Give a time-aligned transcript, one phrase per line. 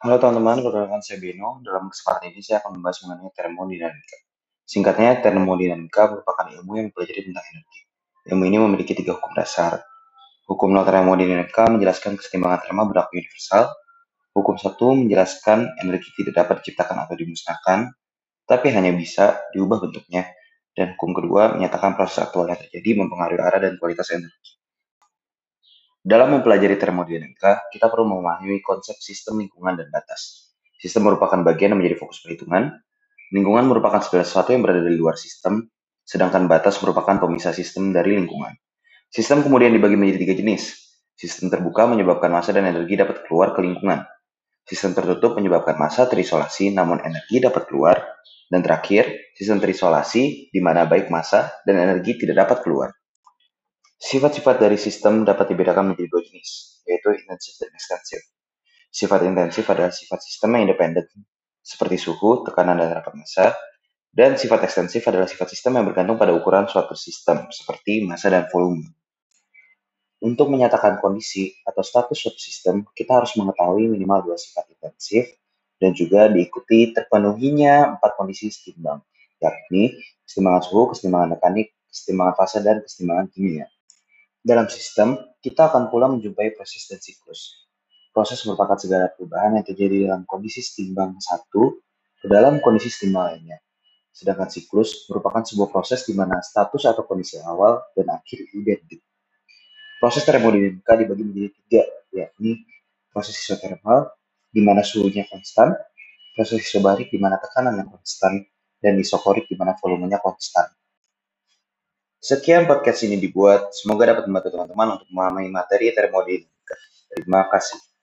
[0.00, 1.60] Halo teman-teman, perkenalkan saya Beno.
[1.60, 4.18] Dalam kesempatan ini saya akan membahas mengenai termodinamika.
[4.64, 7.80] Singkatnya, termodinamika merupakan ilmu yang mempelajari tentang energi.
[8.32, 9.76] Ilmu ini memiliki tiga hukum dasar.
[10.48, 13.68] Hukum nol termodinamika menjelaskan kesetimbangan terma berlaku universal.
[14.32, 17.92] Hukum satu menjelaskan energi tidak dapat diciptakan atau dimusnahkan,
[18.48, 20.32] tapi hanya bisa diubah bentuknya.
[20.72, 24.59] Dan hukum kedua menyatakan proses aktual yang terjadi mempengaruhi arah dan kualitas energi.
[26.00, 30.48] Dalam mempelajari termodinamika, kita perlu memahami konsep sistem lingkungan dan batas.
[30.80, 32.72] Sistem merupakan bagian yang menjadi fokus perhitungan.
[33.36, 35.68] Lingkungan merupakan segala sesuatu yang berada di luar sistem,
[36.00, 38.56] sedangkan batas merupakan pemisah sistem dari lingkungan.
[39.12, 40.62] Sistem kemudian dibagi menjadi tiga jenis.
[41.20, 44.00] Sistem terbuka menyebabkan massa dan energi dapat keluar ke lingkungan.
[44.64, 48.00] Sistem tertutup menyebabkan massa terisolasi namun energi dapat keluar.
[48.48, 52.88] Dan terakhir, sistem terisolasi di mana baik massa dan energi tidak dapat keluar.
[54.00, 58.24] Sifat-sifat dari sistem dapat dibedakan menjadi dua jenis, yaitu intensif dan ekstensif.
[58.88, 61.04] Sifat intensif adalah sifat sistem yang independen,
[61.60, 63.52] seperti suhu, tekanan, dan rapat massa,
[64.08, 68.48] dan sifat ekstensif adalah sifat sistem yang bergantung pada ukuran suatu sistem, seperti massa dan
[68.48, 68.88] volume.
[70.24, 75.28] Untuk menyatakan kondisi atau status suatu sistem, kita harus mengetahui minimal dua sifat intensif
[75.76, 79.04] dan juga diikuti terpenuhinya empat kondisi setimbang,
[79.44, 79.92] yakni
[80.24, 83.68] kesetimbangan suhu, kesetimbangan mekanik, kesetimbangan fase, dan kesetimbangan kimia.
[84.40, 87.68] Dalam sistem, kita akan pula menjumpai proses dan siklus.
[88.08, 91.76] Proses merupakan segala perubahan yang terjadi dalam kondisi setimbang satu
[92.16, 93.60] ke dalam kondisi setimbang lainnya.
[94.10, 99.04] Sedangkan siklus merupakan sebuah proses di mana status atau kondisi awal dan akhir identik.
[100.00, 101.82] Proses termodinamika dibagi menjadi tiga,
[102.16, 102.64] yakni
[103.12, 104.08] proses isotermal,
[104.48, 105.76] di mana suhunya konstan,
[106.32, 108.40] proses isobarik, di mana tekanannya konstan,
[108.80, 110.64] dan isokorik, di mana volumenya konstan.
[112.20, 116.76] Sekian podcast ini dibuat, semoga dapat membantu teman-teman untuk memahami materi termodinamika.
[117.08, 117.89] Terima kasih.